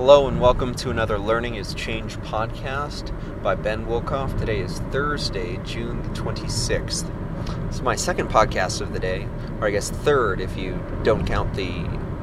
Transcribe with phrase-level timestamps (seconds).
[0.00, 3.12] Hello and welcome to another Learning is Change podcast
[3.42, 4.36] by Ben Wilkoff.
[4.38, 7.04] Today is Thursday, June the 26th.
[7.68, 9.28] It's my second podcast of the day,
[9.60, 11.68] or I guess third if you don't count the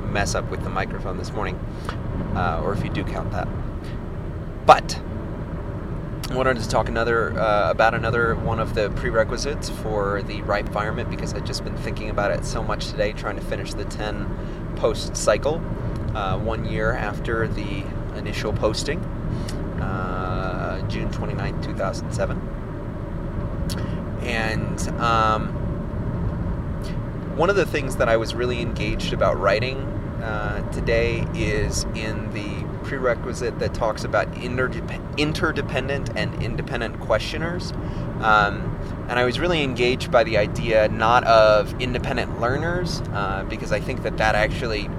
[0.08, 1.56] mess up with the microphone this morning,
[2.36, 3.48] uh, or if you do count that.
[4.66, 5.00] But
[6.32, 10.66] I wanted to talk another uh, about another one of the prerequisites for the ripe
[10.66, 13.86] environment because I've just been thinking about it so much today, trying to finish the
[13.86, 15.62] 10 post cycle
[16.18, 17.84] uh, one year after the
[18.16, 19.00] initial posting,
[19.80, 22.42] uh, June 29, 2007.
[24.24, 25.50] And um,
[27.38, 29.78] one of the things that I was really engaged about writing
[30.24, 37.74] uh, today is in the prerequisite that talks about interdep- interdependent and independent questioners.
[38.22, 38.76] Um,
[39.08, 43.80] and I was really engaged by the idea not of independent learners, uh, because I
[43.80, 44.90] think that that actually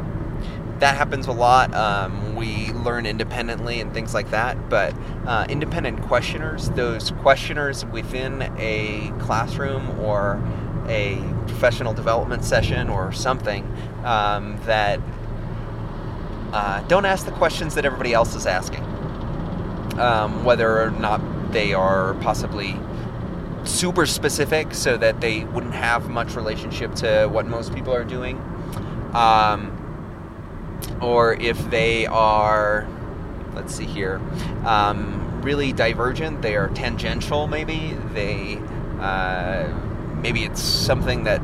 [0.80, 1.74] that happens a lot.
[1.74, 4.68] Um, we learn independently and things like that.
[4.68, 4.95] But
[5.26, 10.43] uh, independent questioners, those questioners within a classroom or
[10.88, 13.65] a professional development session or something
[14.04, 15.01] um, that
[16.52, 18.82] uh, don't ask the questions that everybody else is asking.
[19.98, 21.20] Um, whether or not
[21.52, 22.76] they are possibly
[23.65, 28.38] super specific so that they wouldn't have much relationship to what most people are doing.
[29.13, 29.77] Um,
[31.01, 32.88] or if they are,
[33.54, 34.21] let's see here,
[34.65, 38.59] um, really divergent, they are tangential maybe, they,
[39.01, 39.69] uh,
[40.23, 41.41] maybe it's something that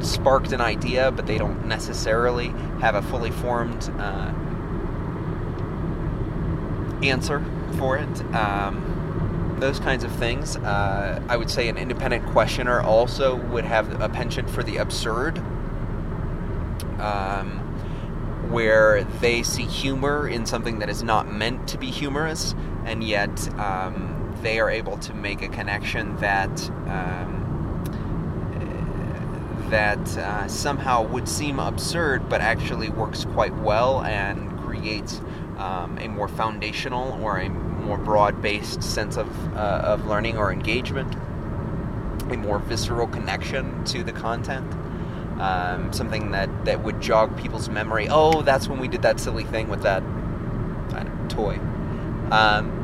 [0.00, 2.48] sparked an idea, but they don't necessarily
[2.80, 4.32] have a fully formed uh,
[7.02, 7.44] answer
[7.78, 8.34] for it.
[8.34, 10.56] Um, those kinds of things.
[10.56, 15.38] Uh, I would say an independent questioner also would have a penchant for the absurd,
[16.98, 17.60] um,
[18.50, 22.54] where they see humor in something that is not meant to be humorous,
[22.84, 26.70] and yet um, they are able to make a connection that.
[26.88, 27.42] Um,
[29.70, 35.22] that uh, somehow would seem absurd, but actually works quite well and creates
[35.56, 41.14] um, a more foundational or a more broad-based sense of uh, of learning or engagement,
[42.30, 44.70] a more visceral connection to the content.
[45.38, 48.06] Um, something that, that would jog people's memory.
[48.08, 51.58] Oh, that's when we did that silly thing with that know, toy.
[52.30, 52.78] Um,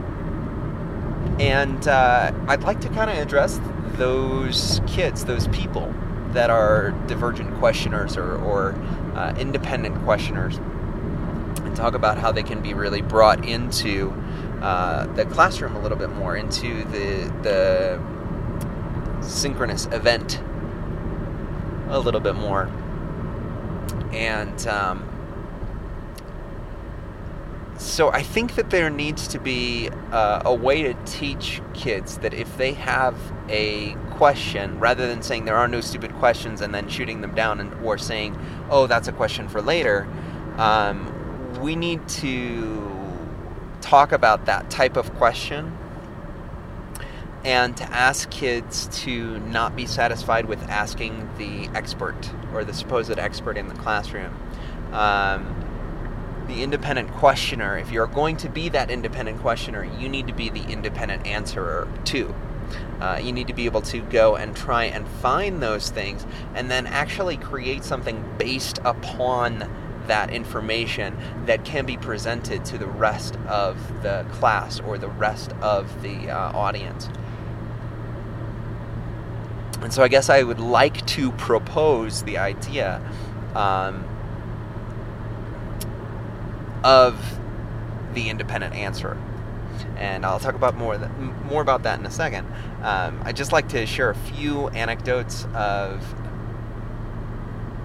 [1.39, 3.61] and uh, I'd like to kind of address
[3.93, 5.95] those kids, those people
[6.33, 8.73] that are divergent questioners or, or
[9.15, 14.11] uh, independent questioners and talk about how they can be really brought into
[14.63, 20.41] uh, the classroom a little bit more, into the, the synchronous event
[21.91, 22.71] a little bit more.
[24.13, 25.09] And um,
[27.79, 32.35] so I think that there needs to be uh, a way to teach kids that
[32.35, 33.17] if they have
[33.49, 37.61] a question, rather than saying there are no stupid questions and then shooting them down,
[37.61, 38.37] and, or saying,
[38.71, 40.09] oh, that's a question for later,
[40.57, 41.15] um,
[41.61, 42.91] we need to
[43.81, 45.77] talk about that type of question
[47.45, 53.19] and to ask kids to not be satisfied with asking the expert or the supposed
[53.19, 54.35] expert in the classroom.
[54.93, 55.65] Um,
[56.49, 60.49] the independent questioner, if you're going to be that independent questioner, you need to be
[60.49, 62.35] the independent answerer too.
[63.01, 66.71] Uh, you need to be able to go and try and find those things and
[66.71, 69.71] then actually create something based upon
[70.07, 75.53] that information that can be presented to the rest of the class or the rest
[75.61, 77.09] of the uh, audience.
[79.83, 83.01] And so I guess I would like to propose the idea
[83.55, 84.05] um,
[86.83, 87.39] of
[88.15, 89.17] the independent answer.
[89.97, 90.99] And I'll talk about more
[91.45, 92.47] more about that in a second.
[92.83, 96.03] Um, I'd just like to share a few anecdotes of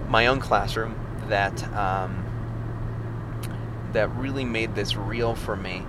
[0.08, 2.24] my own classroom that um,
[3.92, 5.86] that really made this real for me.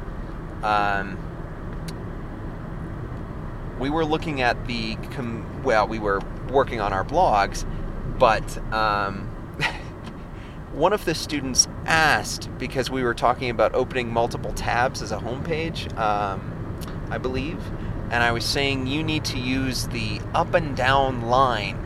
[0.64, 1.18] Um,
[3.80, 7.66] we were looking at the com- well, we were working on our blogs,
[8.18, 9.28] but um,
[10.74, 15.18] one of the students asked because we were talking about opening multiple tabs as a
[15.18, 16.80] homepage, um,
[17.10, 17.60] I believe,
[18.12, 21.78] and I was saying you need to use the up and down line,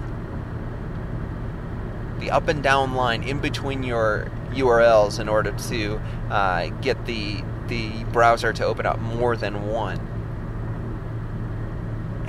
[2.20, 6.02] the up and down line in between your URLs in order to
[6.32, 10.09] uh, get the the browser to open up more than one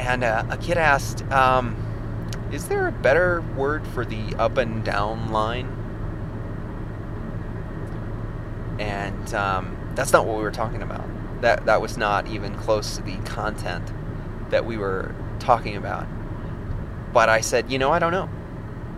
[0.01, 1.77] and uh, a kid asked, um,
[2.53, 5.77] "Is there a better word for the up and down line?"
[8.79, 11.05] And um, that's not what we were talking about.
[11.43, 13.93] That that was not even close to the content
[14.51, 16.07] that we were talking about.
[17.13, 18.29] But I said, you know, I don't know.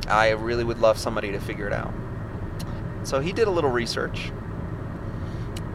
[0.09, 1.93] I really would love somebody to figure it out.
[3.05, 4.31] So he did a little research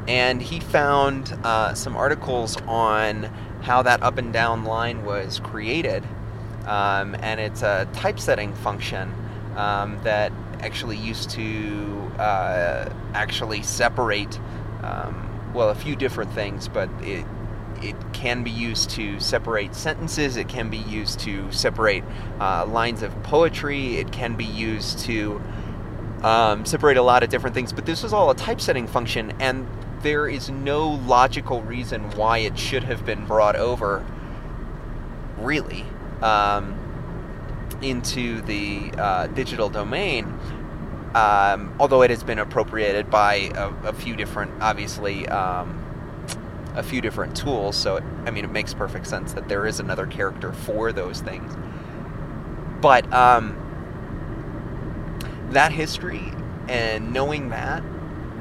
[0.08, 3.30] and he found uh, some articles on
[3.62, 6.04] how that up and down line was created.
[6.66, 9.14] Um, and it's a typesetting function
[9.56, 14.40] um, that actually used to uh, actually separate,
[14.84, 17.26] um, well, a few different things, but it
[17.82, 20.36] it can be used to separate sentences.
[20.36, 22.04] It can be used to separate
[22.40, 23.98] uh, lines of poetry.
[23.98, 25.40] It can be used to
[26.24, 27.72] um, separate a lot of different things.
[27.72, 29.68] But this was all a typesetting function, and
[30.02, 34.06] there is no logical reason why it should have been brought over,
[35.38, 35.86] really,
[36.22, 36.78] um,
[37.82, 40.26] into the uh, digital domain.
[41.16, 45.84] Um, although it has been appropriated by a, a few different, obviously, um,
[46.76, 47.76] a few different tools.
[47.76, 51.22] So, it, I mean, it makes perfect sense that there is another character for those
[51.22, 51.56] things.
[52.82, 53.58] But um,
[55.52, 56.32] that history
[56.68, 57.82] and knowing that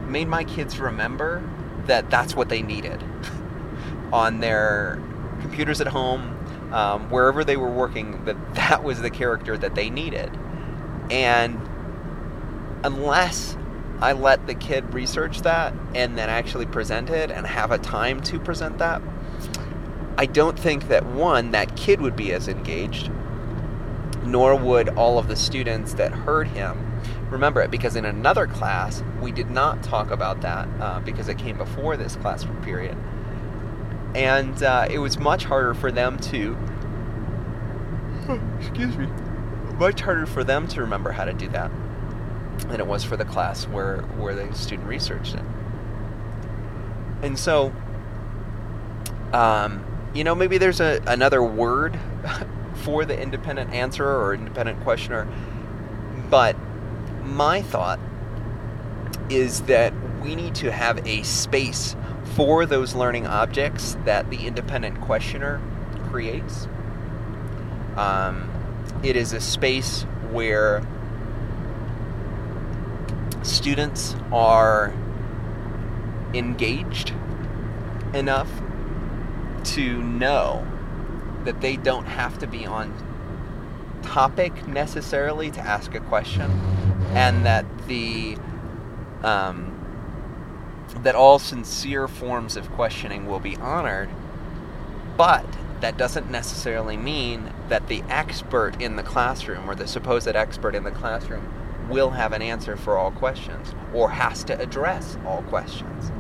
[0.09, 1.43] made my kids remember
[1.87, 3.03] that that's what they needed
[4.13, 5.01] on their
[5.41, 6.37] computers at home,
[6.73, 10.31] um, wherever they were working, that that was the character that they needed.
[11.11, 11.61] And
[12.85, 13.57] unless
[14.01, 18.21] I let the kid research that and then actually present it and have a time
[18.25, 19.01] to present that,
[20.19, 23.11] I don't think that one, that kid would be as engaged,
[24.25, 26.96] nor would all of the students that heard him
[27.31, 31.39] remember it because in another class we did not talk about that uh, because it
[31.39, 32.97] came before this class period.
[34.15, 36.57] And uh, it was much harder for them to
[38.59, 39.09] excuse me
[39.79, 41.71] much harder for them to remember how to do that
[42.69, 45.43] than it was for the class where where the student researched it.
[47.23, 47.73] And so
[49.33, 49.85] um,
[50.15, 51.99] you know maybe there's a, another word
[52.75, 55.29] for the independent answerer or independent questioner
[57.37, 58.01] my thought
[59.29, 59.93] is that
[60.23, 61.95] we need to have a space
[62.35, 65.61] for those learning objects that the independent questioner
[66.09, 66.67] creates.
[67.97, 68.51] Um,
[69.03, 70.83] it is a space where
[73.43, 74.95] students are
[76.33, 77.13] engaged
[78.15, 78.51] enough
[79.63, 80.67] to know
[81.45, 82.95] that they don't have to be on
[84.07, 86.51] topic necessarily to ask a question
[87.15, 88.37] and that the
[89.23, 89.73] um,
[91.03, 94.09] that all sincere forms of questioning will be honored,
[95.17, 95.45] but
[95.81, 100.85] that doesn't necessarily mean that the expert in the classroom or the supposed expert in
[100.85, 101.53] the classroom
[101.89, 106.11] will have an answer for all questions or has to address all questions.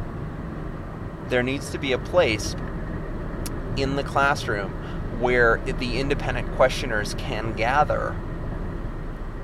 [1.29, 2.55] There needs to be a place
[3.77, 4.73] in the classroom
[5.19, 8.15] where the independent questioners can gather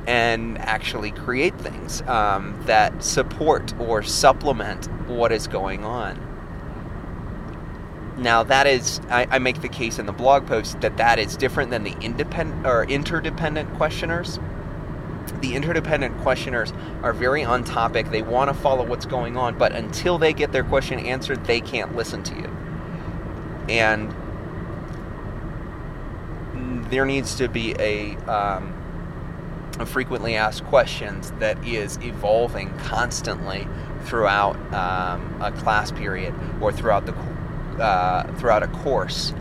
[0.06, 6.28] and actually create things um, that support or supplement what is going on.
[8.18, 11.36] Now that is, I, I, make the case in the blog post that that is
[11.36, 14.38] different than the independent or interdependent questioners.
[15.40, 16.72] The interdependent questioners
[17.02, 18.10] are very on topic.
[18.10, 21.60] They want to follow what's going on, but until they get their question answered, they
[21.60, 22.48] can't listen to you.
[23.68, 24.14] And
[26.92, 28.70] there needs to be a um,
[29.86, 33.66] frequently asked questions that is evolving constantly
[34.04, 37.14] throughout um, a class period or throughout the
[37.82, 39.32] uh, throughout a course,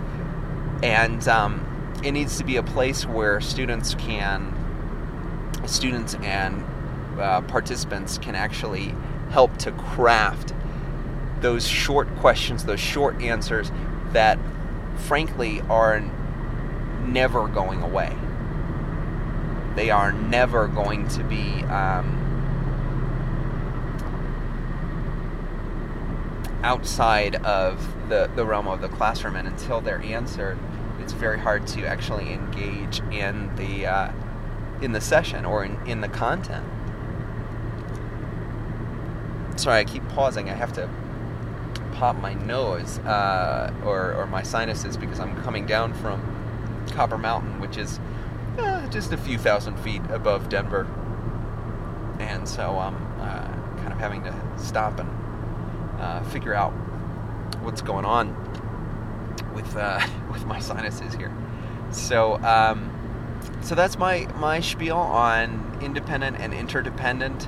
[0.81, 4.57] and um, it needs to be a place where students can
[5.65, 6.63] students and
[7.19, 8.95] uh, participants can actually
[9.29, 10.53] help to craft
[11.41, 13.73] those short questions, those short answers
[14.13, 14.39] that,
[14.95, 16.01] frankly, are
[17.11, 18.15] never going away
[19.75, 22.17] they are never going to be um,
[26.63, 30.57] outside of the, the realm of the classroom, and until they're answered,
[30.99, 34.11] it's very hard to actually engage in the uh,
[34.81, 36.65] in the session or in, in the content.
[39.55, 40.49] Sorry, I keep pausing.
[40.49, 40.89] I have to
[41.93, 46.40] pop my nose uh, or, or my sinuses because I'm coming down from
[46.91, 47.99] Copper Mountain, which is
[48.57, 50.87] uh, just a few thousand feet above Denver.
[52.19, 53.47] And so I'm uh,
[53.77, 55.09] kind of having to stop and
[55.99, 56.71] uh, figure out
[57.61, 58.35] what's going on
[59.53, 59.99] with uh,
[60.31, 61.31] with my sinuses here.
[61.91, 62.91] So um,
[63.61, 67.47] so that's my my spiel on independent and interdependent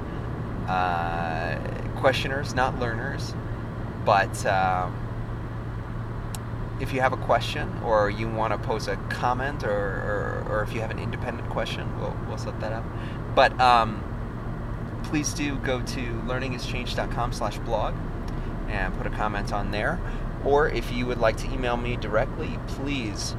[0.68, 1.58] uh,
[1.98, 3.34] questioners, not learners.
[4.06, 5.03] But um,
[6.80, 10.64] if you have a question or you want to pose a comment or, or, or,
[10.64, 12.84] if you have an independent question, we'll, we'll set that up.
[13.36, 14.04] But um,
[15.04, 17.94] please do go to learningischange.com slash blog
[18.68, 20.00] and put a comment on there.
[20.44, 23.36] Or if you would like to email me directly, please,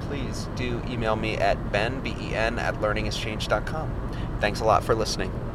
[0.00, 4.38] please do email me at ben, B-E-N, at learningischange.com.
[4.40, 5.51] Thanks a lot for listening.